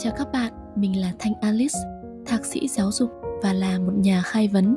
Chào 0.00 0.12
các 0.16 0.32
bạn, 0.32 0.52
mình 0.76 1.00
là 1.00 1.12
Thanh 1.18 1.32
Alice, 1.40 1.78
thạc 2.26 2.44
sĩ 2.44 2.68
giáo 2.68 2.92
dục 2.92 3.10
và 3.42 3.52
là 3.52 3.78
một 3.78 3.92
nhà 3.96 4.22
khai 4.24 4.48
vấn. 4.48 4.76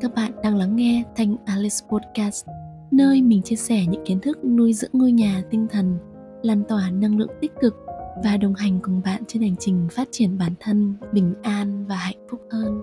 Các 0.00 0.14
bạn 0.14 0.32
đang 0.42 0.56
lắng 0.56 0.76
nghe 0.76 1.04
Thanh 1.16 1.36
Alice 1.46 1.76
Podcast, 1.88 2.46
nơi 2.90 3.22
mình 3.22 3.42
chia 3.42 3.56
sẻ 3.56 3.86
những 3.86 4.04
kiến 4.06 4.20
thức 4.20 4.44
nuôi 4.44 4.72
dưỡng 4.72 4.90
ngôi 4.92 5.12
nhà 5.12 5.42
tinh 5.50 5.66
thần, 5.70 5.98
lan 6.42 6.62
tỏa 6.68 6.90
năng 6.90 7.18
lượng 7.18 7.30
tích 7.40 7.52
cực 7.60 7.74
và 8.24 8.36
đồng 8.36 8.54
hành 8.54 8.78
cùng 8.82 9.00
bạn 9.04 9.22
trên 9.28 9.42
hành 9.42 9.56
trình 9.58 9.88
phát 9.90 10.08
triển 10.10 10.38
bản 10.38 10.52
thân 10.60 10.94
bình 11.12 11.34
an 11.42 11.86
và 11.88 11.96
hạnh 11.96 12.26
phúc 12.30 12.40
hơn. 12.50 12.80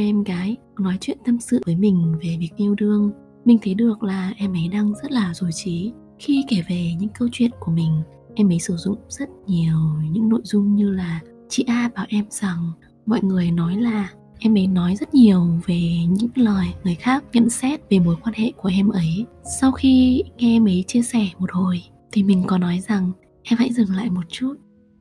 Em 0.00 0.24
gái 0.24 0.56
nói 0.78 0.98
chuyện 1.00 1.18
tâm 1.24 1.40
sự 1.40 1.60
với 1.66 1.76
mình 1.76 2.14
về 2.22 2.36
việc 2.40 2.50
yêu 2.56 2.74
đương. 2.74 3.10
Mình 3.44 3.58
thấy 3.62 3.74
được 3.74 4.02
là 4.02 4.32
em 4.36 4.52
ấy 4.52 4.68
đang 4.68 4.94
rất 5.02 5.12
là 5.12 5.34
dối 5.34 5.50
trí. 5.52 5.92
Khi 6.18 6.44
kể 6.48 6.62
về 6.68 6.92
những 6.98 7.10
câu 7.18 7.28
chuyện 7.32 7.50
của 7.60 7.72
mình, 7.72 8.02
em 8.34 8.50
ấy 8.50 8.60
sử 8.60 8.76
dụng 8.76 8.98
rất 9.08 9.28
nhiều 9.46 9.76
những 10.10 10.28
nội 10.28 10.40
dung 10.44 10.74
như 10.74 10.90
là 10.90 11.20
chị 11.48 11.64
a 11.66 11.90
bảo 11.94 12.06
em 12.08 12.24
rằng, 12.30 12.72
mọi 13.06 13.20
người 13.22 13.50
nói 13.50 13.76
là 13.76 14.10
em 14.38 14.56
ấy 14.56 14.66
nói 14.66 14.96
rất 14.96 15.14
nhiều 15.14 15.46
về 15.66 15.80
những 16.08 16.30
lời 16.34 16.66
người 16.84 16.94
khác 16.94 17.24
nhận 17.32 17.50
xét 17.50 17.80
về 17.90 17.98
mối 17.98 18.16
quan 18.22 18.34
hệ 18.34 18.52
của 18.56 18.70
em 18.72 18.88
ấy. 18.88 19.26
Sau 19.60 19.72
khi 19.72 20.22
nghe 20.36 20.56
em 20.56 20.68
ấy 20.68 20.84
chia 20.86 21.02
sẻ 21.02 21.28
một 21.38 21.52
hồi, 21.52 21.82
thì 22.12 22.22
mình 22.22 22.42
có 22.46 22.58
nói 22.58 22.80
rằng, 22.88 23.12
em 23.42 23.58
hãy 23.58 23.72
dừng 23.72 23.90
lại 23.90 24.10
một 24.10 24.24
chút, 24.28 24.54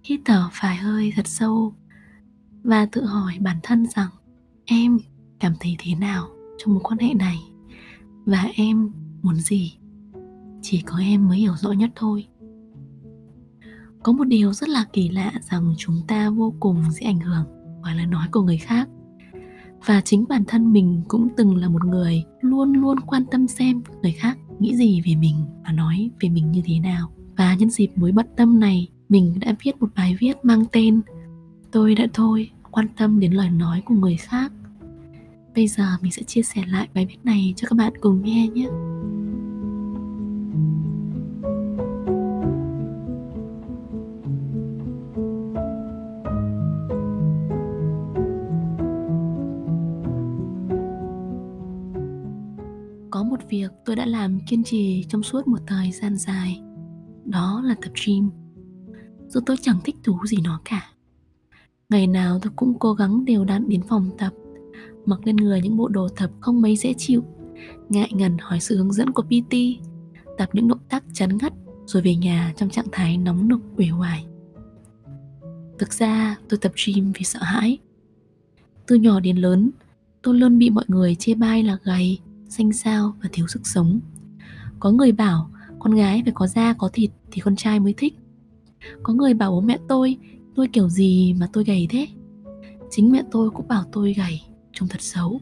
hít 0.03 0.19
thở 0.25 0.49
phải 0.53 0.75
hơi 0.75 1.13
thật 1.15 1.27
sâu 1.27 1.73
và 2.63 2.85
tự 2.85 3.05
hỏi 3.05 3.33
bản 3.39 3.57
thân 3.63 3.85
rằng 3.95 4.09
em 4.69 4.99
cảm 5.39 5.53
thấy 5.59 5.75
thế 5.79 5.95
nào 5.95 6.27
trong 6.57 6.73
mối 6.73 6.83
quan 6.83 6.99
hệ 6.99 7.13
này? 7.13 7.37
Và 8.25 8.49
em 8.55 8.91
muốn 9.21 9.35
gì? 9.35 9.77
Chỉ 10.61 10.81
có 10.81 10.97
em 10.97 11.27
mới 11.27 11.37
hiểu 11.37 11.53
rõ 11.57 11.71
nhất 11.71 11.89
thôi. 11.95 12.27
Có 14.03 14.11
một 14.11 14.23
điều 14.23 14.53
rất 14.53 14.69
là 14.69 14.85
kỳ 14.93 15.09
lạ 15.09 15.31
rằng 15.49 15.73
chúng 15.77 16.01
ta 16.07 16.29
vô 16.29 16.53
cùng 16.59 16.83
dễ 16.91 17.05
ảnh 17.05 17.19
hưởng 17.19 17.45
bởi 17.83 17.95
lời 17.95 18.05
nói 18.05 18.27
của 18.31 18.41
người 18.41 18.57
khác. 18.57 18.89
Và 19.85 20.01
chính 20.01 20.25
bản 20.29 20.43
thân 20.47 20.73
mình 20.73 21.01
cũng 21.07 21.27
từng 21.37 21.55
là 21.55 21.69
một 21.69 21.85
người 21.85 22.23
luôn 22.41 22.73
luôn 22.73 22.99
quan 22.99 23.25
tâm 23.31 23.47
xem 23.47 23.81
người 24.01 24.11
khác 24.11 24.37
nghĩ 24.59 24.75
gì 24.75 25.01
về 25.05 25.15
mình 25.15 25.35
và 25.65 25.71
nói 25.71 26.09
về 26.19 26.29
mình 26.29 26.51
như 26.51 26.61
thế 26.65 26.79
nào. 26.79 27.11
Và 27.37 27.55
nhân 27.55 27.69
dịp 27.69 27.89
mối 27.95 28.11
bận 28.11 28.27
tâm 28.37 28.59
này, 28.59 28.87
mình 29.09 29.39
đã 29.39 29.55
viết 29.63 29.77
một 29.79 29.87
bài 29.95 30.15
viết 30.19 30.45
mang 30.45 30.65
tên 30.71 31.01
tôi 31.71 31.95
đã 31.95 32.07
thôi 32.13 32.49
quan 32.71 32.87
tâm 32.97 33.19
đến 33.19 33.33
lời 33.33 33.49
nói 33.49 33.81
của 33.85 33.95
người 33.95 34.17
khác 34.17 34.51
bây 35.59 35.67
giờ 35.67 35.83
mình 36.01 36.11
sẽ 36.11 36.23
chia 36.23 36.41
sẻ 36.41 36.63
lại 36.67 36.87
bài 36.93 37.05
viết 37.05 37.17
này 37.23 37.53
cho 37.55 37.67
các 37.67 37.75
bạn 37.75 37.93
cùng 38.01 38.21
nghe 38.23 38.47
nhé. 38.47 38.67
Có 53.11 53.23
một 53.23 53.39
việc 53.49 53.71
tôi 53.85 53.95
đã 53.95 54.05
làm 54.05 54.39
kiên 54.47 54.63
trì 54.63 55.05
trong 55.09 55.23
suốt 55.23 55.47
một 55.47 55.59
thời 55.67 55.91
gian 55.91 56.17
dài, 56.17 56.61
đó 57.25 57.61
là 57.65 57.75
tập 57.81 57.91
gym. 58.05 58.29
Dù 59.27 59.39
tôi 59.45 59.57
chẳng 59.61 59.79
thích 59.83 59.95
thú 60.03 60.19
gì 60.25 60.37
nó 60.43 60.61
cả. 60.65 60.89
Ngày 61.89 62.07
nào 62.07 62.39
tôi 62.41 62.51
cũng 62.55 62.79
cố 62.79 62.93
gắng 62.93 63.25
đều 63.25 63.45
đặn 63.45 63.69
đến 63.69 63.81
phòng 63.89 64.09
tập 64.17 64.33
Mặc 65.09 65.19
lên 65.23 65.35
người 65.35 65.61
những 65.61 65.77
bộ 65.77 65.87
đồ 65.87 66.07
thập 66.15 66.31
không 66.39 66.61
mấy 66.61 66.75
dễ 66.75 66.93
chịu. 66.97 67.23
Ngại 67.89 68.11
ngần 68.13 68.37
hỏi 68.41 68.59
sự 68.59 68.77
hướng 68.77 68.93
dẫn 68.93 69.11
của 69.11 69.23
PT 69.23 69.55
Tập 70.37 70.49
những 70.53 70.67
động 70.67 70.79
tác 70.89 71.03
chấn 71.13 71.37
ngắt, 71.37 71.53
Rồi 71.85 72.03
về 72.03 72.15
nhà 72.15 72.53
trong 72.57 72.69
trạng 72.69 72.85
thái 72.91 73.17
nóng 73.17 73.47
nực 73.47 73.59
uể 73.77 73.87
oải. 73.99 74.25
Thực 75.79 75.93
ra, 75.93 76.37
tôi 76.49 76.57
tập 76.57 76.71
gym 76.85 77.11
vì 77.11 77.23
sợ 77.23 77.39
hãi. 77.41 77.77
Từ 78.87 78.95
nhỏ 78.95 79.19
đến 79.19 79.37
lớn, 79.37 79.71
Tôi 80.21 80.35
luôn 80.35 80.57
bị 80.57 80.69
mọi 80.69 80.85
người 80.87 81.15
chê 81.15 81.33
bai 81.33 81.63
là 81.63 81.77
gầy, 81.83 82.19
Xanh 82.49 82.73
xao 82.73 83.13
và 83.23 83.29
thiếu 83.31 83.47
sức 83.47 83.67
sống. 83.67 83.99
Có 84.79 84.91
người 84.91 85.11
bảo, 85.11 85.49
con 85.79 85.95
gái 85.95 86.21
phải 86.25 86.33
có 86.35 86.47
da, 86.47 86.73
có 86.73 86.89
thịt 86.93 87.11
thì 87.31 87.41
con 87.41 87.55
trai 87.55 87.79
mới 87.79 87.93
thích. 87.97 88.13
Có 89.03 89.13
người 89.13 89.33
bảo, 89.33 89.51
bố 89.51 89.61
mẹ 89.61 89.77
tôi 89.87 90.17
tôi 90.55 90.67
kiểu 90.73 90.89
gì 90.89 91.33
mà 91.33 91.47
tôi 91.53 91.63
gầy 91.63 91.87
thế? 91.89 92.07
Chính 92.89 93.11
mẹ 93.11 93.23
tôi 93.31 93.49
cũng 93.49 93.67
bảo 93.67 93.83
tôi 93.91 94.13
gầy 94.13 94.41
trông 94.79 94.89
thật 94.89 95.01
xấu. 95.01 95.41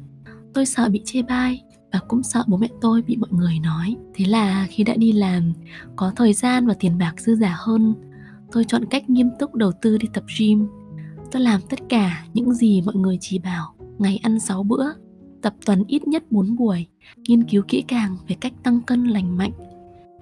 Tôi 0.54 0.66
sợ 0.66 0.90
bị 0.90 1.02
chê 1.06 1.22
bai 1.22 1.64
và 1.92 2.00
cũng 2.08 2.24
sợ 2.24 2.44
bố 2.48 2.58
mẹ 2.58 2.68
tôi 2.82 3.02
bị 3.02 3.18
mọi 3.18 3.30
người 3.32 3.60
nói. 3.60 3.96
Thế 4.14 4.26
là 4.26 4.68
khi 4.70 4.84
đã 4.84 4.96
đi 4.96 5.12
làm, 5.12 5.54
có 5.96 6.12
thời 6.16 6.34
gian 6.34 6.68
và 6.68 6.74
tiền 6.80 6.98
bạc 6.98 7.14
dư 7.18 7.36
giả 7.36 7.56
hơn, 7.60 7.94
tôi 8.52 8.64
chọn 8.64 8.86
cách 8.86 9.10
nghiêm 9.10 9.30
túc 9.40 9.56
đầu 9.56 9.72
tư 9.82 9.98
đi 9.98 10.08
tập 10.14 10.24
gym. 10.40 10.68
Tôi 11.32 11.42
làm 11.42 11.62
tất 11.70 11.80
cả 11.90 12.26
những 12.34 12.54
gì 12.54 12.82
mọi 12.82 12.96
người 12.96 13.18
chỉ 13.22 13.40
bảo, 13.40 13.76
ngày 13.98 14.20
ăn 14.24 14.40
6 14.40 14.64
bữa, 14.64 14.86
tập 15.42 15.54
tuần 15.66 15.84
ít 15.88 16.08
nhất 16.08 16.24
4 16.32 16.56
buổi, 16.56 16.88
nghiên 17.28 17.44
cứu 17.44 17.64
kỹ 17.68 17.84
càng 17.88 18.18
về 18.28 18.36
cách 18.40 18.54
tăng 18.64 18.82
cân 18.82 19.04
lành 19.04 19.38
mạnh. 19.38 19.52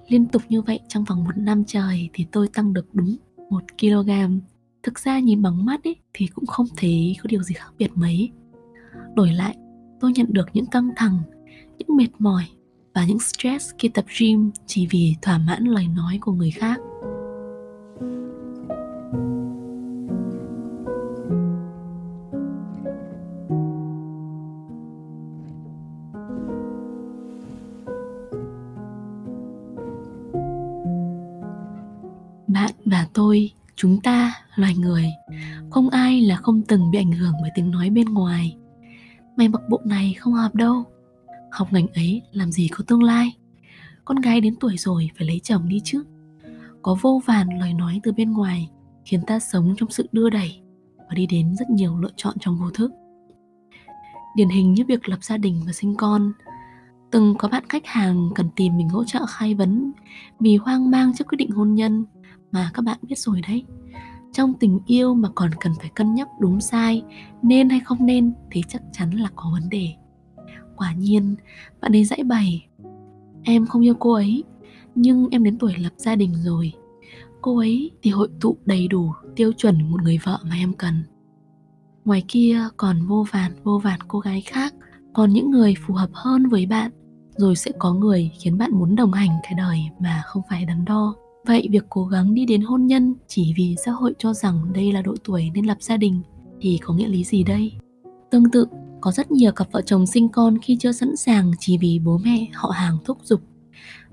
Liên 0.08 0.26
tục 0.26 0.42
như 0.48 0.62
vậy 0.62 0.80
trong 0.88 1.04
vòng 1.04 1.24
một 1.24 1.36
năm 1.36 1.64
trời 1.64 2.08
thì 2.12 2.26
tôi 2.32 2.48
tăng 2.48 2.72
được 2.72 2.86
đúng 2.92 3.16
1 3.50 3.62
kg. 3.80 4.10
Thực 4.82 4.98
ra 4.98 5.18
nhìn 5.18 5.42
bằng 5.42 5.64
mắt 5.64 5.84
ấy 5.84 5.96
thì 6.14 6.26
cũng 6.26 6.46
không 6.46 6.66
thấy 6.76 7.16
có 7.22 7.26
điều 7.28 7.42
gì 7.42 7.54
khác 7.54 7.72
biệt 7.78 7.90
mấy 7.94 8.30
đổi 9.14 9.32
lại, 9.32 9.56
tôi 10.00 10.12
nhận 10.12 10.26
được 10.30 10.48
những 10.52 10.66
căng 10.66 10.90
thẳng, 10.96 11.18
những 11.78 11.96
mệt 11.96 12.08
mỏi 12.18 12.44
và 12.94 13.04
những 13.04 13.18
stress 13.18 13.70
khi 13.78 13.88
tập 13.88 14.04
gym 14.20 14.50
chỉ 14.66 14.86
vì 14.90 15.14
thỏa 15.22 15.38
mãn 15.38 15.64
lời 15.64 15.86
nói 15.96 16.18
của 16.20 16.32
người 16.32 16.50
khác. 16.50 16.80
Bạn 32.48 32.70
và 32.84 33.06
tôi, 33.12 33.50
chúng 33.76 34.00
ta, 34.00 34.34
loài 34.54 34.74
người, 34.74 35.04
không 35.70 35.88
ai 35.88 36.20
là 36.20 36.36
không 36.36 36.62
từng 36.68 36.90
bị 36.90 36.98
ảnh 36.98 37.12
hưởng 37.12 37.32
bởi 37.42 37.50
tiếng 37.54 37.70
nói 37.70 37.90
bên 37.90 38.06
ngoài 38.06 38.56
mày 39.36 39.48
mặc 39.48 39.62
bộ 39.68 39.80
này 39.84 40.14
không 40.18 40.32
hợp 40.32 40.54
đâu. 40.54 40.84
Học 41.50 41.72
ngành 41.72 41.86
ấy 41.86 42.22
làm 42.32 42.52
gì 42.52 42.68
có 42.68 42.84
tương 42.86 43.02
lai? 43.02 43.36
Con 44.04 44.20
gái 44.20 44.40
đến 44.40 44.56
tuổi 44.60 44.76
rồi 44.76 45.10
phải 45.18 45.26
lấy 45.26 45.40
chồng 45.40 45.68
đi 45.68 45.80
chứ. 45.84 46.04
Có 46.82 46.96
vô 47.00 47.22
vàn 47.24 47.58
lời 47.58 47.74
nói 47.74 48.00
từ 48.02 48.12
bên 48.12 48.32
ngoài 48.32 48.70
khiến 49.04 49.20
ta 49.26 49.38
sống 49.38 49.74
trong 49.76 49.90
sự 49.90 50.06
đưa 50.12 50.30
đẩy 50.30 50.60
và 50.98 51.14
đi 51.14 51.26
đến 51.26 51.56
rất 51.58 51.70
nhiều 51.70 51.98
lựa 51.98 52.10
chọn 52.16 52.34
trong 52.40 52.58
vô 52.58 52.70
thức. 52.70 52.92
Điển 54.36 54.48
hình 54.48 54.74
như 54.74 54.84
việc 54.88 55.08
lập 55.08 55.24
gia 55.24 55.36
đình 55.36 55.62
và 55.66 55.72
sinh 55.72 55.94
con. 55.96 56.32
Từng 57.10 57.34
có 57.38 57.48
bạn 57.48 57.64
khách 57.68 57.86
hàng 57.86 58.30
cần 58.34 58.48
tìm 58.56 58.76
mình 58.76 58.88
hỗ 58.88 59.04
trợ 59.04 59.26
khai 59.28 59.54
vấn 59.54 59.92
vì 60.40 60.56
hoang 60.56 60.90
mang 60.90 61.14
trước 61.14 61.26
quyết 61.28 61.36
định 61.36 61.50
hôn 61.50 61.74
nhân 61.74 62.04
mà 62.52 62.70
các 62.74 62.82
bạn 62.82 62.98
biết 63.02 63.18
rồi 63.18 63.40
đấy 63.48 63.64
trong 64.36 64.54
tình 64.54 64.80
yêu 64.86 65.14
mà 65.14 65.28
còn 65.34 65.50
cần 65.60 65.72
phải 65.80 65.90
cân 65.94 66.14
nhắc 66.14 66.28
đúng 66.40 66.60
sai, 66.60 67.02
nên 67.42 67.68
hay 67.68 67.80
không 67.80 68.06
nên 68.06 68.32
thì 68.50 68.62
chắc 68.68 68.82
chắn 68.92 69.10
là 69.10 69.28
có 69.36 69.50
vấn 69.52 69.68
đề. 69.68 69.88
Quả 70.76 70.92
nhiên, 70.92 71.34
bạn 71.80 71.96
ấy 71.96 72.04
dãy 72.04 72.22
bày, 72.22 72.66
em 73.42 73.66
không 73.66 73.86
yêu 73.86 73.94
cô 73.98 74.12
ấy, 74.12 74.44
nhưng 74.94 75.28
em 75.30 75.44
đến 75.44 75.58
tuổi 75.58 75.74
lập 75.78 75.92
gia 75.96 76.16
đình 76.16 76.34
rồi. 76.44 76.72
Cô 77.40 77.58
ấy 77.58 77.90
thì 78.02 78.10
hội 78.10 78.28
tụ 78.40 78.56
đầy 78.64 78.88
đủ 78.88 79.12
tiêu 79.36 79.52
chuẩn 79.52 79.90
một 79.90 80.02
người 80.02 80.18
vợ 80.24 80.38
mà 80.42 80.56
em 80.56 80.72
cần. 80.72 80.94
Ngoài 82.04 82.24
kia 82.28 82.60
còn 82.76 83.06
vô 83.06 83.26
vàn 83.32 83.52
vô 83.64 83.78
vàn 83.78 84.00
cô 84.08 84.18
gái 84.18 84.40
khác, 84.40 84.74
còn 85.14 85.32
những 85.32 85.50
người 85.50 85.74
phù 85.86 85.94
hợp 85.94 86.10
hơn 86.12 86.46
với 86.46 86.66
bạn, 86.66 86.90
rồi 87.36 87.56
sẽ 87.56 87.70
có 87.78 87.92
người 87.92 88.30
khiến 88.40 88.58
bạn 88.58 88.70
muốn 88.72 88.96
đồng 88.96 89.12
hành 89.12 89.30
cái 89.42 89.54
đời 89.56 89.78
mà 90.00 90.22
không 90.26 90.42
phải 90.50 90.64
đắn 90.64 90.84
đo. 90.84 91.14
Vậy 91.46 91.68
việc 91.70 91.84
cố 91.88 92.04
gắng 92.04 92.34
đi 92.34 92.46
đến 92.46 92.60
hôn 92.60 92.86
nhân 92.86 93.14
chỉ 93.26 93.54
vì 93.56 93.76
xã 93.84 93.92
hội 93.92 94.14
cho 94.18 94.34
rằng 94.34 94.72
đây 94.72 94.92
là 94.92 95.02
độ 95.02 95.14
tuổi 95.24 95.50
nên 95.54 95.66
lập 95.66 95.76
gia 95.80 95.96
đình 95.96 96.22
thì 96.60 96.78
có 96.82 96.94
nghĩa 96.94 97.08
lý 97.08 97.24
gì 97.24 97.44
đây? 97.44 97.72
Tương 98.30 98.50
tự, 98.50 98.66
có 99.00 99.12
rất 99.12 99.30
nhiều 99.30 99.52
cặp 99.52 99.72
vợ 99.72 99.82
chồng 99.82 100.06
sinh 100.06 100.28
con 100.28 100.58
khi 100.62 100.76
chưa 100.80 100.92
sẵn 100.92 101.16
sàng 101.16 101.52
chỉ 101.58 101.78
vì 101.78 101.98
bố 102.04 102.18
mẹ 102.18 102.46
họ 102.54 102.68
hàng 102.68 102.96
thúc 103.04 103.18
giục, 103.22 103.40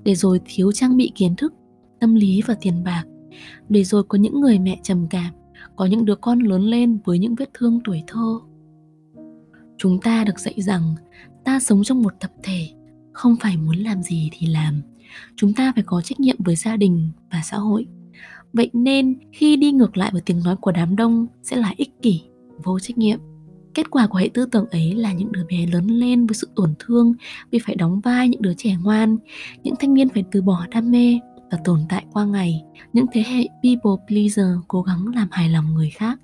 để 0.03 0.15
rồi 0.15 0.39
thiếu 0.45 0.71
trang 0.71 0.97
bị 0.97 1.12
kiến 1.15 1.35
thức, 1.35 1.53
tâm 2.00 2.15
lý 2.15 2.41
và 2.45 2.56
tiền 2.62 2.83
bạc, 2.83 3.03
để 3.69 3.83
rồi 3.83 4.03
có 4.03 4.18
những 4.18 4.41
người 4.41 4.59
mẹ 4.59 4.79
trầm 4.83 5.07
cảm, 5.09 5.33
có 5.75 5.86
những 5.86 6.06
đứa 6.06 6.15
con 6.15 6.39
lớn 6.39 6.62
lên 6.62 7.00
với 7.06 7.19
những 7.19 7.36
vết 7.36 7.50
thương 7.53 7.79
tuổi 7.83 8.03
thơ. 8.07 8.39
Chúng 9.77 10.00
ta 10.00 10.24
được 10.24 10.39
dạy 10.39 10.56
rằng 10.57 10.95
ta 11.44 11.59
sống 11.59 11.83
trong 11.83 12.01
một 12.01 12.13
tập 12.19 12.31
thể, 12.44 12.69
không 13.12 13.36
phải 13.41 13.57
muốn 13.57 13.77
làm 13.77 14.03
gì 14.03 14.29
thì 14.31 14.47
làm, 14.47 14.81
chúng 15.36 15.54
ta 15.54 15.71
phải 15.75 15.83
có 15.83 16.01
trách 16.01 16.19
nhiệm 16.19 16.36
với 16.39 16.56
gia 16.56 16.77
đình 16.77 17.10
và 17.31 17.42
xã 17.44 17.57
hội 17.57 17.86
vậy 18.54 18.69
nên 18.74 19.18
khi 19.31 19.56
đi 19.56 19.71
ngược 19.71 19.98
lại 19.98 20.10
với 20.12 20.21
tiếng 20.21 20.44
nói 20.44 20.56
của 20.56 20.71
đám 20.71 20.95
đông 20.95 21.27
sẽ 21.44 21.56
là 21.56 21.74
ích 21.77 22.01
kỷ 22.01 22.21
vô 22.63 22.80
trách 22.80 22.98
nhiệm 22.98 23.19
Kết 23.74 23.92
quả 23.92 24.07
của 24.07 24.18
hệ 24.18 24.30
tư 24.33 24.45
tưởng 24.45 24.65
ấy 24.71 24.95
là 24.95 25.13
những 25.13 25.31
đứa 25.31 25.45
bé 25.50 25.65
lớn 25.65 25.88
lên 25.88 26.27
với 26.27 26.36
sự 26.36 26.48
tổn 26.56 26.74
thương 26.80 27.13
vì 27.51 27.60
phải 27.60 27.75
đóng 27.75 28.00
vai 28.00 28.30
những 28.30 28.42
đứa 28.42 28.54
trẻ 28.57 28.75
ngoan, 28.83 29.18
những 29.63 29.75
thanh 29.80 29.94
niên 29.94 30.10
phải 30.10 30.24
từ 30.31 30.42
bỏ 30.42 30.65
đam 30.71 30.92
mê 30.92 31.19
và 31.51 31.57
tồn 31.63 31.80
tại 31.89 32.06
qua 32.12 32.25
ngày, 32.25 32.63
những 32.94 33.06
thế 33.13 33.24
hệ 33.27 33.48
people 33.63 34.06
pleaser 34.07 34.57
cố 34.68 34.81
gắng 34.81 35.07
làm 35.15 35.27
hài 35.31 35.50
lòng 35.50 35.74
người 35.74 35.89
khác. 35.89 36.19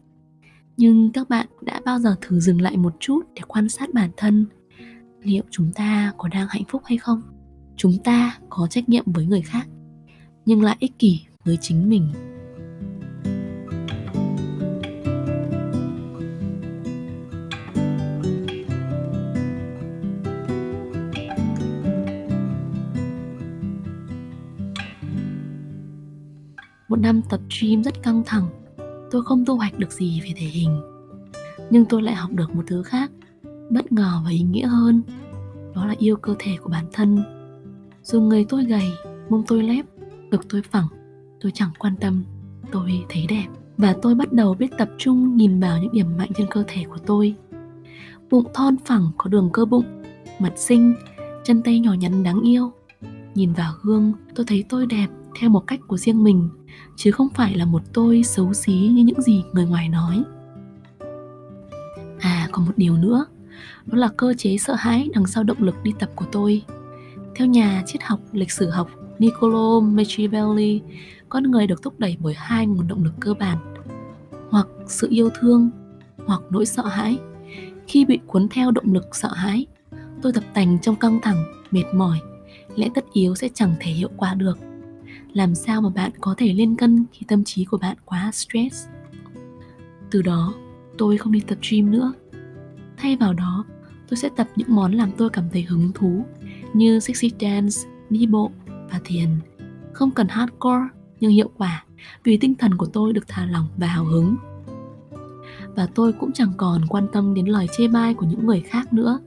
Nhưng 0.77 1.11
các 1.11 1.29
bạn 1.29 1.47
đã 1.61 1.81
bao 1.85 1.99
giờ 1.99 2.15
thử 2.21 2.39
dừng 2.39 2.61
lại 2.61 2.77
một 2.77 2.93
chút 2.99 3.21
để 3.35 3.41
quan 3.47 3.69
sát 3.69 3.93
bản 3.93 4.09
thân? 4.17 4.45
Liệu 5.23 5.43
chúng 5.51 5.73
ta 5.73 6.13
có 6.17 6.27
đang 6.27 6.47
hạnh 6.49 6.63
phúc 6.67 6.81
hay 6.85 6.97
không? 6.97 7.21
Chúng 7.81 7.97
ta 8.03 8.37
có 8.49 8.67
trách 8.67 8.89
nhiệm 8.89 9.03
với 9.05 9.25
người 9.25 9.41
khác, 9.41 9.67
nhưng 10.45 10.63
lại 10.63 10.75
ích 10.79 10.99
kỷ 10.99 11.21
với 11.45 11.57
chính 11.61 11.89
mình. 11.89 12.07
Một 26.89 26.99
năm 26.99 27.21
tập 27.29 27.39
gym 27.61 27.83
rất 27.83 28.03
căng 28.03 28.23
thẳng 28.25 28.49
tôi 29.11 29.23
không 29.23 29.45
thu 29.45 29.55
hoạch 29.55 29.79
được 29.79 29.91
gì 29.91 30.21
về 30.21 30.29
thể 30.35 30.45
hình. 30.45 30.81
Nhưng 31.69 31.85
tôi 31.85 32.01
lại 32.01 32.15
học 32.15 32.31
được 32.31 32.55
một 32.55 32.63
thứ 32.67 32.83
khác 32.83 33.11
bất 33.69 33.91
ngờ 33.91 34.21
và 34.23 34.29
ý 34.29 34.41
nghĩa 34.41 34.67
hơn 34.67 35.01
đó 35.75 35.85
là 35.85 35.95
yêu 35.97 36.15
cơ 36.15 36.35
thể 36.39 36.57
của 36.63 36.69
bản 36.69 36.85
thân 36.93 37.38
dù 38.03 38.21
người 38.21 38.45
tôi 38.49 38.63
gầy, 38.63 38.91
mông 39.29 39.43
tôi 39.47 39.63
lép, 39.63 39.85
ngực 40.31 40.41
tôi 40.49 40.61
phẳng, 40.61 40.87
tôi 41.41 41.51
chẳng 41.55 41.71
quan 41.79 41.95
tâm. 42.01 42.23
Tôi 42.71 43.05
thấy 43.09 43.25
đẹp 43.29 43.47
và 43.77 43.95
tôi 44.01 44.15
bắt 44.15 44.33
đầu 44.33 44.53
biết 44.53 44.77
tập 44.77 44.89
trung 44.97 45.37
nhìn 45.37 45.59
vào 45.59 45.77
những 45.77 45.91
điểm 45.91 46.17
mạnh 46.17 46.29
trên 46.37 46.47
cơ 46.49 46.63
thể 46.67 46.83
của 46.89 46.97
tôi. 47.05 47.35
Bụng 48.29 48.45
thon 48.53 48.75
phẳng 48.85 49.11
có 49.17 49.29
đường 49.29 49.49
cơ 49.53 49.65
bụng 49.65 49.85
mặt 50.39 50.53
xinh 50.55 50.95
chân 51.43 51.61
tay 51.61 51.79
nhỏ 51.79 51.93
nhắn 51.93 52.23
đáng 52.23 52.41
yêu. 52.41 52.71
Nhìn 53.35 53.53
vào 53.53 53.73
gương, 53.81 54.13
tôi 54.35 54.45
thấy 54.45 54.63
tôi 54.69 54.85
đẹp 54.85 55.07
theo 55.39 55.49
một 55.49 55.67
cách 55.67 55.79
của 55.87 55.97
riêng 55.97 56.23
mình, 56.23 56.49
chứ 56.95 57.11
không 57.11 57.27
phải 57.35 57.55
là 57.55 57.65
một 57.65 57.81
tôi 57.93 58.23
xấu 58.23 58.53
xí 58.53 58.73
như 58.73 59.03
những 59.03 59.21
gì 59.21 59.43
người 59.53 59.65
ngoài 59.65 59.89
nói. 59.89 60.23
À 62.19 62.47
còn 62.51 62.65
một 62.65 62.71
điều 62.77 62.97
nữa, 62.97 63.25
đó 63.85 63.97
là 63.97 64.09
cơ 64.17 64.33
chế 64.37 64.57
sợ 64.57 64.73
hãi 64.73 65.09
đằng 65.13 65.27
sau 65.27 65.43
động 65.43 65.57
lực 65.59 65.75
đi 65.83 65.93
tập 65.99 66.09
của 66.15 66.25
tôi 66.31 66.63
theo 67.39 67.47
nhà 67.47 67.83
triết 67.85 68.03
học 68.03 68.19
lịch 68.31 68.51
sử 68.51 68.69
học 68.69 68.89
Niccolo 69.19 69.79
Machiavelli, 69.79 70.81
con 71.29 71.43
người 71.43 71.67
được 71.67 71.81
thúc 71.81 71.99
đẩy 71.99 72.17
bởi 72.19 72.33
hai 72.33 72.67
nguồn 72.67 72.87
động 72.87 73.03
lực 73.03 73.13
cơ 73.19 73.33
bản, 73.33 73.57
hoặc 74.49 74.67
sự 74.87 75.07
yêu 75.11 75.29
thương, 75.39 75.69
hoặc 76.25 76.41
nỗi 76.49 76.65
sợ 76.65 76.87
hãi. 76.87 77.17
Khi 77.87 78.05
bị 78.05 78.19
cuốn 78.27 78.47
theo 78.49 78.71
động 78.71 78.93
lực 78.93 79.15
sợ 79.15 79.33
hãi, 79.33 79.65
tôi 80.21 80.33
tập 80.33 80.43
tành 80.53 80.79
trong 80.81 80.95
căng 80.95 81.19
thẳng, 81.21 81.43
mệt 81.71 81.83
mỏi, 81.93 82.19
lẽ 82.75 82.89
tất 82.95 83.05
yếu 83.13 83.35
sẽ 83.35 83.49
chẳng 83.53 83.75
thể 83.79 83.91
hiệu 83.91 84.09
quả 84.17 84.33
được. 84.33 84.59
Làm 85.33 85.55
sao 85.55 85.81
mà 85.81 85.89
bạn 85.89 86.11
có 86.21 86.35
thể 86.37 86.53
lên 86.53 86.75
cân 86.75 87.05
khi 87.11 87.25
tâm 87.27 87.43
trí 87.43 87.65
của 87.65 87.77
bạn 87.77 87.97
quá 88.05 88.31
stress? 88.33 88.87
Từ 90.11 90.21
đó, 90.21 90.53
tôi 90.97 91.17
không 91.17 91.31
đi 91.31 91.39
tập 91.39 91.57
gym 91.69 91.91
nữa. 91.91 92.13
Thay 92.97 93.15
vào 93.15 93.33
đó, 93.33 93.65
tôi 94.09 94.17
sẽ 94.17 94.29
tập 94.35 94.47
những 94.55 94.75
món 94.75 94.91
làm 94.91 95.11
tôi 95.17 95.29
cảm 95.29 95.45
thấy 95.51 95.61
hứng 95.61 95.91
thú 95.93 96.25
như 96.73 96.99
sexy 96.99 97.31
dance 97.39 97.77
đi 98.09 98.25
bộ 98.25 98.51
và 98.65 98.99
thiền. 99.03 99.27
Không 99.93 100.11
cần 100.11 100.27
hardcore, 100.27 100.87
nhưng 101.19 101.31
hiệu 101.31 101.49
quả, 101.57 101.83
vì 102.23 102.37
tinh 102.37 102.55
thần 102.55 102.77
của 102.77 102.85
tôi 102.85 103.13
được 103.13 103.27
thả 103.27 103.45
lỏng 103.45 103.67
và 103.77 103.87
hào 103.87 104.05
hứng. 104.05 104.35
Và 105.75 105.87
tôi 105.95 106.13
cũng 106.13 106.31
chẳng 106.31 106.51
còn 106.57 106.81
quan 106.89 107.07
tâm 107.13 107.33
đến 107.33 107.45
lời 107.45 107.67
chê 107.77 107.87
bai 107.87 108.13
của 108.13 108.25
những 108.25 108.45
người 108.45 108.61
khác 108.61 108.93
nữa. 108.93 109.19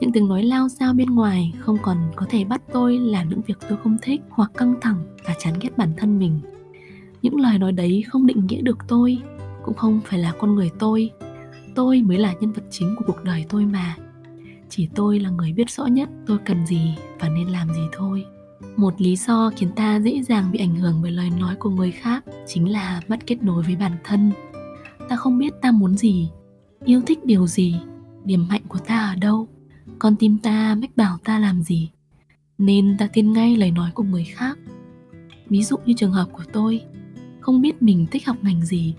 Những 0.00 0.12
tiếng 0.12 0.28
nói 0.28 0.42
lao 0.42 0.68
sao 0.68 0.92
bên 0.92 1.10
ngoài 1.10 1.52
không 1.58 1.78
còn 1.82 1.96
có 2.16 2.26
thể 2.30 2.44
bắt 2.44 2.62
tôi 2.72 2.98
làm 2.98 3.28
những 3.28 3.40
việc 3.46 3.58
tôi 3.68 3.78
không 3.82 3.96
thích 4.02 4.20
hoặc 4.28 4.50
căng 4.56 4.74
thẳng 4.80 5.02
và 5.26 5.34
chán 5.38 5.54
ghét 5.60 5.70
bản 5.76 5.92
thân 5.96 6.18
mình. 6.18 6.40
Những 7.22 7.40
lời 7.40 7.58
nói 7.58 7.72
đấy 7.72 8.04
không 8.08 8.26
định 8.26 8.46
nghĩa 8.46 8.62
được 8.62 8.78
tôi, 8.88 9.18
cũng 9.64 9.74
không 9.74 10.00
phải 10.04 10.18
là 10.18 10.32
con 10.38 10.54
người 10.54 10.70
tôi. 10.78 11.10
Tôi 11.74 12.02
mới 12.02 12.18
là 12.18 12.34
nhân 12.40 12.52
vật 12.52 12.62
chính 12.70 12.94
của 12.96 13.04
cuộc 13.06 13.24
đời 13.24 13.46
tôi 13.48 13.64
mà 13.64 13.96
chỉ 14.70 14.88
tôi 14.94 15.20
là 15.20 15.30
người 15.30 15.52
biết 15.52 15.70
rõ 15.70 15.86
nhất 15.86 16.08
tôi 16.26 16.38
cần 16.46 16.66
gì 16.66 16.94
và 17.18 17.28
nên 17.28 17.48
làm 17.48 17.68
gì 17.68 17.82
thôi. 17.92 18.24
Một 18.76 19.00
lý 19.00 19.16
do 19.16 19.50
khiến 19.56 19.70
ta 19.76 20.00
dễ 20.00 20.22
dàng 20.22 20.52
bị 20.52 20.58
ảnh 20.58 20.76
hưởng 20.76 21.02
bởi 21.02 21.10
lời 21.10 21.30
nói 21.30 21.54
của 21.58 21.70
người 21.70 21.90
khác 21.90 22.24
chính 22.46 22.72
là 22.72 23.02
mất 23.08 23.26
kết 23.26 23.42
nối 23.42 23.62
với 23.62 23.76
bản 23.76 23.92
thân. 24.04 24.32
Ta 25.08 25.16
không 25.16 25.38
biết 25.38 25.52
ta 25.62 25.70
muốn 25.70 25.96
gì, 25.96 26.30
yêu 26.84 27.00
thích 27.06 27.24
điều 27.24 27.46
gì 27.46 27.74
điểm 28.24 28.48
mạnh 28.48 28.62
của 28.68 28.78
ta 28.78 28.98
ở 28.98 29.14
đâu. 29.14 29.48
Con 29.98 30.16
tim 30.16 30.38
ta 30.38 30.74
mách 30.74 30.96
bảo 30.96 31.18
ta 31.24 31.38
làm 31.38 31.62
gì, 31.62 31.90
nên 32.58 32.96
ta 32.98 33.08
tin 33.12 33.32
ngay 33.32 33.56
lời 33.56 33.70
nói 33.70 33.90
của 33.94 34.02
người 34.02 34.24
khác. 34.24 34.58
Ví 35.48 35.62
dụ 35.62 35.76
như 35.86 35.94
trường 35.96 36.12
hợp 36.12 36.28
của 36.32 36.44
tôi, 36.52 36.82
không 37.40 37.60
biết 37.60 37.82
mình 37.82 38.06
thích 38.10 38.26
học 38.26 38.36
ngành 38.42 38.64
gì, 38.64 38.94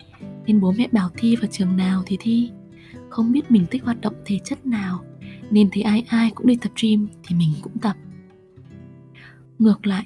nên 0.46 0.60
bố 0.62 0.72
mẹ 0.78 0.88
bảo 0.92 1.10
thi 1.18 1.36
vào 1.36 1.48
trường 1.52 1.78
nào 1.78 2.04
thì 2.06 2.18
thi. 2.20 2.50
Không 3.10 3.32
biết 3.32 3.52
mình 3.52 3.66
thích 3.72 3.84
hoạt 3.84 4.02
động 4.02 4.14
thể 4.26 4.40
chất 4.44 4.66
nào 4.66 5.04
nên 5.52 5.70
thấy 5.72 5.84
ai 5.84 6.04
ai 6.08 6.32
cũng 6.36 6.48
đi 6.48 6.56
tập 6.56 6.72
gym 6.82 7.08
thì 7.24 7.36
mình 7.36 7.50
cũng 7.62 7.78
tập. 7.78 7.96
Ngược 9.60 9.88
lại, 9.88 10.06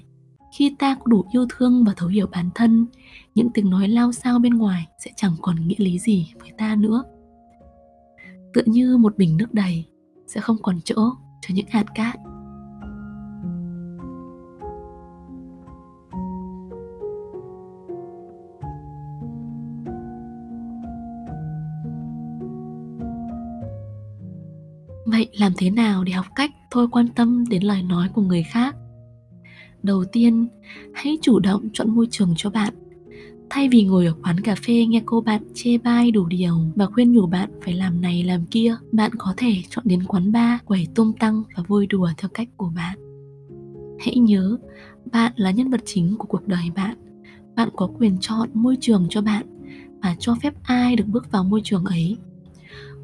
khi 0.57 0.75
ta 0.79 0.95
có 0.95 1.03
đủ 1.05 1.25
yêu 1.31 1.45
thương 1.49 1.83
và 1.83 1.93
thấu 1.97 2.09
hiểu 2.09 2.27
bản 2.31 2.49
thân, 2.55 2.85
những 3.35 3.49
tiếng 3.53 3.69
nói 3.69 3.87
lao 3.87 4.11
sao 4.11 4.39
bên 4.39 4.53
ngoài 4.53 4.87
sẽ 4.99 5.11
chẳng 5.15 5.35
còn 5.41 5.67
nghĩa 5.67 5.75
lý 5.77 5.99
gì 5.99 6.33
với 6.39 6.51
ta 6.57 6.75
nữa. 6.75 7.03
Tựa 8.53 8.63
như 8.65 8.97
một 8.97 9.17
bình 9.17 9.37
nước 9.37 9.53
đầy 9.53 9.85
sẽ 10.27 10.41
không 10.41 10.57
còn 10.61 10.79
chỗ 10.83 10.95
cho 11.41 11.53
những 11.53 11.67
hạt 11.69 11.85
cát. 11.95 12.15
Vậy 25.05 25.27
làm 25.33 25.51
thế 25.57 25.69
nào 25.69 26.03
để 26.03 26.11
học 26.11 26.25
cách 26.35 26.51
thôi 26.71 26.87
quan 26.91 27.07
tâm 27.07 27.43
đến 27.49 27.63
lời 27.63 27.83
nói 27.83 28.09
của 28.13 28.21
người 28.21 28.43
khác? 28.43 28.75
Đầu 29.83 30.05
tiên, 30.05 30.47
hãy 30.93 31.17
chủ 31.21 31.39
động 31.39 31.69
chọn 31.73 31.95
môi 31.95 32.07
trường 32.11 32.33
cho 32.37 32.49
bạn. 32.49 32.73
Thay 33.49 33.69
vì 33.69 33.83
ngồi 33.83 34.05
ở 34.05 34.13
quán 34.23 34.39
cà 34.39 34.55
phê 34.55 34.85
nghe 34.85 35.01
cô 35.05 35.21
bạn 35.21 35.41
chê 35.53 35.77
bai 35.77 36.11
đủ 36.11 36.25
điều 36.25 36.57
và 36.75 36.85
khuyên 36.85 37.11
nhủ 37.11 37.27
bạn 37.27 37.49
phải 37.61 37.73
làm 37.73 38.01
này 38.01 38.23
làm 38.23 38.45
kia, 38.45 38.75
bạn 38.91 39.11
có 39.17 39.33
thể 39.37 39.55
chọn 39.69 39.85
đến 39.87 40.03
quán 40.03 40.31
bar 40.31 40.61
quẩy 40.65 40.87
tung 40.95 41.13
tăng 41.13 41.43
và 41.55 41.63
vui 41.67 41.87
đùa 41.87 42.09
theo 42.17 42.29
cách 42.33 42.49
của 42.57 42.71
bạn. 42.75 42.97
Hãy 43.99 44.17
nhớ, 44.17 44.57
bạn 45.11 45.33
là 45.35 45.51
nhân 45.51 45.69
vật 45.69 45.81
chính 45.85 46.17
của 46.17 46.27
cuộc 46.27 46.47
đời 46.47 46.71
bạn. 46.75 46.97
Bạn 47.55 47.69
có 47.75 47.89
quyền 47.99 48.17
chọn 48.21 48.49
môi 48.53 48.77
trường 48.81 49.07
cho 49.09 49.21
bạn 49.21 49.45
và 50.01 50.15
cho 50.19 50.35
phép 50.43 50.53
ai 50.63 50.95
được 50.95 51.07
bước 51.07 51.31
vào 51.31 51.43
môi 51.43 51.61
trường 51.63 51.85
ấy 51.85 52.17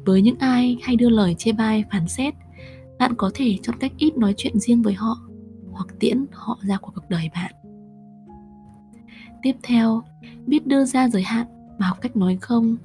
với 0.04 0.22
những 0.22 0.38
ai 0.38 0.76
hay 0.82 0.96
đưa 0.96 1.08
lời 1.08 1.34
chê 1.38 1.52
bai, 1.52 1.84
phán 1.90 2.08
xét, 2.08 2.34
bạn 2.98 3.14
có 3.16 3.30
thể 3.34 3.58
chọn 3.62 3.76
cách 3.80 3.92
ít 3.98 4.16
nói 4.16 4.34
chuyện 4.36 4.60
riêng 4.60 4.82
với 4.82 4.94
họ 4.94 5.16
hoặc 5.72 5.86
tiễn 6.00 6.24
họ 6.32 6.58
ra 6.62 6.76
của 6.76 6.92
cuộc 6.94 7.08
đời 7.08 7.30
bạn. 7.34 7.52
Tiếp 9.42 9.56
theo, 9.62 10.02
biết 10.46 10.66
đưa 10.66 10.84
ra 10.84 11.08
giới 11.08 11.22
hạn 11.22 11.46
và 11.78 11.86
học 11.86 11.98
cách 12.00 12.16
nói 12.16 12.38
không. 12.40 12.76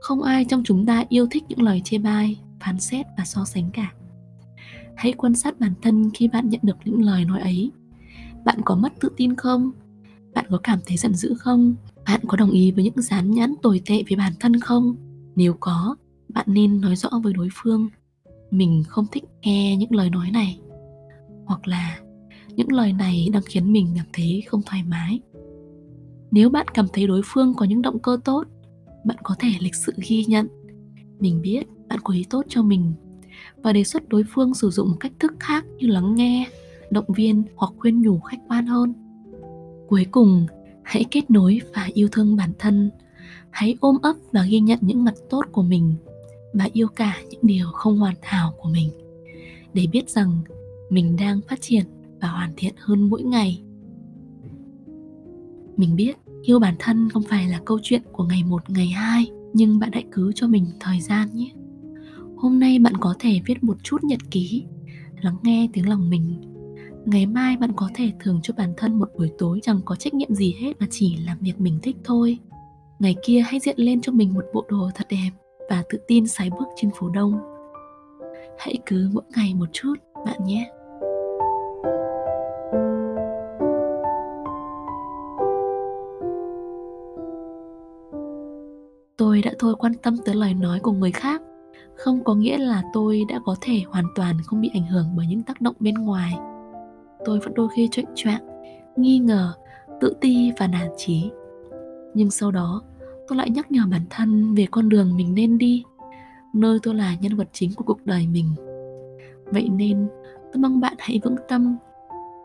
Không 0.00 0.22
ai 0.22 0.44
trong 0.44 0.62
chúng 0.64 0.86
ta 0.86 1.04
yêu 1.08 1.26
thích 1.30 1.44
những 1.48 1.62
lời 1.62 1.82
chê 1.84 1.98
bai, 1.98 2.38
phán 2.60 2.80
xét 2.80 3.06
và 3.18 3.24
so 3.24 3.44
sánh 3.44 3.70
cả. 3.70 3.92
Hãy 4.94 5.12
quan 5.12 5.34
sát 5.34 5.60
bản 5.60 5.72
thân 5.82 6.10
khi 6.14 6.28
bạn 6.28 6.48
nhận 6.48 6.60
được 6.62 6.76
những 6.84 7.02
lời 7.02 7.24
nói 7.24 7.40
ấy. 7.40 7.70
Bạn 8.44 8.58
có 8.64 8.74
mất 8.74 8.92
tự 9.00 9.08
tin 9.16 9.34
không? 9.36 9.70
Bạn 10.34 10.44
có 10.50 10.58
cảm 10.62 10.78
thấy 10.86 10.96
giận 10.96 11.14
dữ 11.14 11.34
không? 11.38 11.74
Bạn 12.06 12.20
có 12.26 12.36
đồng 12.36 12.50
ý 12.50 12.70
với 12.70 12.84
những 12.84 13.02
dán 13.02 13.30
nhãn 13.30 13.54
tồi 13.62 13.80
tệ 13.86 14.02
về 14.08 14.16
bản 14.16 14.32
thân 14.40 14.60
không? 14.60 14.96
Nếu 15.36 15.54
có 15.60 15.96
bạn 16.28 16.46
nên 16.48 16.80
nói 16.80 16.96
rõ 16.96 17.10
với 17.22 17.32
đối 17.32 17.48
phương, 17.52 17.88
mình 18.50 18.82
không 18.88 19.06
thích 19.12 19.24
nghe 19.42 19.76
những 19.76 19.94
lời 19.94 20.10
nói 20.10 20.30
này. 20.30 20.60
Hoặc 21.44 21.68
là, 21.68 22.00
những 22.56 22.72
lời 22.72 22.92
này 22.92 23.28
đang 23.32 23.42
khiến 23.42 23.72
mình 23.72 23.86
cảm 23.96 24.06
thấy 24.12 24.42
không 24.46 24.62
thoải 24.66 24.82
mái. 24.82 25.20
Nếu 26.30 26.50
bạn 26.50 26.66
cảm 26.74 26.86
thấy 26.92 27.06
đối 27.06 27.22
phương 27.24 27.54
có 27.54 27.66
những 27.66 27.82
động 27.82 27.98
cơ 27.98 28.18
tốt, 28.24 28.44
bạn 29.04 29.16
có 29.22 29.34
thể 29.38 29.48
lịch 29.60 29.74
sự 29.74 29.92
ghi 30.08 30.24
nhận. 30.24 30.48
Mình 31.20 31.42
biết 31.42 31.62
bạn 31.88 31.98
có 32.04 32.14
ý 32.14 32.24
tốt 32.30 32.44
cho 32.48 32.62
mình 32.62 32.92
và 33.62 33.72
đề 33.72 33.84
xuất 33.84 34.08
đối 34.08 34.24
phương 34.34 34.54
sử 34.54 34.70
dụng 34.70 34.88
một 34.90 34.96
cách 35.00 35.12
thức 35.18 35.32
khác 35.40 35.64
như 35.78 35.86
lắng 35.86 36.14
nghe, 36.14 36.46
động 36.90 37.12
viên 37.16 37.42
hoặc 37.56 37.72
khuyên 37.78 38.02
nhủ 38.02 38.20
khách 38.20 38.40
quan 38.48 38.66
hơn. 38.66 38.92
Cuối 39.88 40.06
cùng, 40.10 40.46
hãy 40.82 41.04
kết 41.10 41.30
nối 41.30 41.60
và 41.74 41.88
yêu 41.94 42.08
thương 42.12 42.36
bản 42.36 42.52
thân. 42.58 42.90
Hãy 43.50 43.76
ôm 43.80 43.96
ấp 44.02 44.16
và 44.32 44.42
ghi 44.50 44.60
nhận 44.60 44.78
những 44.82 45.04
mặt 45.04 45.14
tốt 45.30 45.42
của 45.52 45.62
mình 45.62 45.94
và 46.52 46.68
yêu 46.72 46.88
cả 46.96 47.16
những 47.30 47.40
điều 47.42 47.66
không 47.72 47.98
hoàn 47.98 48.14
hảo 48.22 48.54
của 48.58 48.68
mình. 48.68 48.90
Để 49.74 49.86
biết 49.92 50.10
rằng 50.10 50.40
mình 50.90 51.16
đang 51.20 51.40
phát 51.48 51.60
triển 51.60 51.84
và 52.20 52.28
hoàn 52.28 52.52
thiện 52.56 52.74
hơn 52.78 53.10
mỗi 53.10 53.22
ngày. 53.22 53.62
Mình 55.76 55.96
biết 55.96 56.16
yêu 56.42 56.58
bản 56.58 56.74
thân 56.78 57.10
không 57.10 57.22
phải 57.22 57.48
là 57.48 57.60
câu 57.64 57.78
chuyện 57.82 58.02
của 58.12 58.24
ngày 58.24 58.44
một, 58.44 58.70
ngày 58.70 58.86
hai, 58.86 59.30
nhưng 59.52 59.78
bạn 59.78 59.90
hãy 59.92 60.04
cứ 60.12 60.32
cho 60.34 60.46
mình 60.46 60.66
thời 60.80 61.00
gian 61.00 61.28
nhé. 61.34 61.50
Hôm 62.36 62.60
nay 62.60 62.78
bạn 62.78 62.94
có 63.00 63.14
thể 63.18 63.40
viết 63.46 63.64
một 63.64 63.76
chút 63.82 64.04
nhật 64.04 64.20
ký, 64.30 64.64
lắng 65.20 65.36
nghe 65.42 65.68
tiếng 65.72 65.88
lòng 65.88 66.10
mình. 66.10 66.40
Ngày 67.06 67.26
mai 67.26 67.56
bạn 67.56 67.72
có 67.76 67.90
thể 67.94 68.12
thưởng 68.20 68.40
cho 68.42 68.54
bản 68.56 68.74
thân 68.76 68.98
một 68.98 69.08
buổi 69.18 69.30
tối 69.38 69.60
chẳng 69.62 69.80
có 69.84 69.96
trách 69.96 70.14
nhiệm 70.14 70.34
gì 70.34 70.54
hết, 70.60 70.80
mà 70.80 70.86
chỉ 70.90 71.16
làm 71.16 71.38
việc 71.40 71.60
mình 71.60 71.78
thích 71.82 71.96
thôi. 72.04 72.38
Ngày 72.98 73.16
kia 73.24 73.40
hãy 73.40 73.60
diện 73.60 73.78
lên 73.78 74.00
cho 74.00 74.12
mình 74.12 74.34
một 74.34 74.44
bộ 74.54 74.64
đồ 74.68 74.90
thật 74.94 75.06
đẹp 75.10 75.30
và 75.68 75.82
tự 75.88 75.98
tin 76.06 76.26
sải 76.26 76.50
bước 76.50 76.68
trên 76.76 76.90
phố 76.90 77.08
đông. 77.08 77.40
Hãy 78.58 78.78
cứ 78.86 79.10
mỗi 79.12 79.24
ngày 79.36 79.54
một 79.54 79.66
chút, 79.72 79.94
bạn 80.14 80.44
nhé. 80.44 80.70
Tôi 89.16 89.42
đã 89.42 89.52
thôi 89.58 89.74
quan 89.78 89.92
tâm 90.02 90.16
tới 90.24 90.34
lời 90.34 90.54
nói 90.54 90.80
của 90.80 90.92
người 90.92 91.12
khác. 91.12 91.42
Không 91.94 92.24
có 92.24 92.34
nghĩa 92.34 92.58
là 92.58 92.82
tôi 92.92 93.22
đã 93.28 93.40
có 93.44 93.56
thể 93.60 93.82
hoàn 93.88 94.04
toàn 94.14 94.36
không 94.46 94.60
bị 94.60 94.70
ảnh 94.74 94.86
hưởng 94.86 95.06
bởi 95.16 95.26
những 95.26 95.42
tác 95.42 95.60
động 95.60 95.74
bên 95.80 95.94
ngoài. 95.94 96.38
Tôi 97.24 97.38
vẫn 97.38 97.54
đôi 97.54 97.68
khi 97.76 97.88
choạng 97.92 98.12
choạng 98.14 98.62
nghi 98.96 99.18
ngờ, 99.18 99.52
tự 100.00 100.14
ti 100.20 100.52
và 100.58 100.66
nản 100.66 100.88
trí 100.96 101.30
nhưng 102.14 102.30
sau 102.30 102.50
đó 102.50 102.82
tôi 103.28 103.38
lại 103.38 103.50
nhắc 103.50 103.70
nhở 103.72 103.82
bản 103.90 104.02
thân 104.10 104.54
về 104.54 104.66
con 104.70 104.88
đường 104.88 105.16
mình 105.16 105.34
nên 105.34 105.58
đi, 105.58 105.84
nơi 106.52 106.78
tôi 106.82 106.94
là 106.94 107.14
nhân 107.20 107.36
vật 107.36 107.48
chính 107.52 107.74
của 107.74 107.84
cuộc 107.84 108.06
đời 108.06 108.26
mình. 108.26 108.52
Vậy 109.44 109.68
nên, 109.68 110.08
tôi 110.52 110.60
mong 110.60 110.80
bạn 110.80 110.94
hãy 110.98 111.20
vững 111.24 111.36
tâm, 111.48 111.76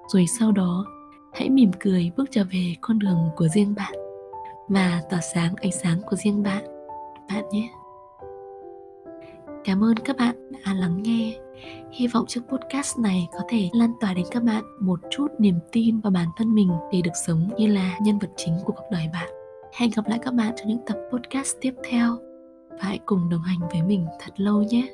rồi 0.08 0.26
sau 0.40 0.52
đó, 0.52 0.86
hãy 1.34 1.50
mỉm 1.50 1.72
cười 1.80 2.12
bước 2.18 2.26
trở 2.32 2.44
về 2.52 2.76
con 2.82 3.00
đường 3.00 3.30
của 3.36 3.48
riêng 3.48 3.76
bạn 3.76 3.94
và 4.68 5.02
tỏa 5.10 5.22
sáng 5.22 5.56
ánh 5.56 5.72
sáng 5.72 6.02
của 6.10 6.16
riêng 6.16 6.44
bạn 6.44 6.64
bạn 7.28 7.44
nhé. 7.52 7.70
Cảm 9.64 9.84
ơn 9.84 9.98
các 9.98 10.18
bạn 10.18 10.52
đã 10.52 10.74
lắng 10.74 11.04
nghe. 11.04 11.38
Hy 11.92 12.08
vọng 12.08 12.26
chiếc 12.28 12.42
podcast 12.50 13.00
này 13.00 13.28
có 13.34 13.40
thể 13.50 13.70
lan 13.74 13.94
tỏa 14.00 14.14
đến 14.14 14.26
các 14.32 14.44
bạn 14.44 14.64
một 14.80 15.00
chút 15.12 15.28
niềm 15.40 15.56
tin 15.72 16.00
vào 16.00 16.12
bản 16.12 16.28
thân 16.38 16.56
mình 16.56 16.72
để 16.92 17.02
được 17.04 17.12
sống 17.26 17.50
như 17.58 17.68
là 17.68 17.98
nhân 18.02 18.20
vật 18.20 18.30
chính 18.36 18.54
của 18.66 18.74
cuộc 18.74 18.86
đời 18.92 19.10
bạn 19.14 19.33
hẹn 19.74 19.90
gặp 19.96 20.08
lại 20.08 20.20
các 20.22 20.34
bạn 20.34 20.54
trong 20.58 20.68
những 20.68 20.86
tập 20.86 20.98
podcast 21.12 21.56
tiếp 21.62 21.74
theo. 21.90 22.18
Và 22.70 22.78
hãy 22.82 23.00
cùng 23.06 23.30
đồng 23.30 23.42
hành 23.42 23.60
với 23.72 23.82
mình 23.82 24.06
thật 24.20 24.32
lâu 24.38 24.64
nhé. 24.64 24.88